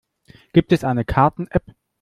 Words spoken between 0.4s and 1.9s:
Gibt es eine Karten-App?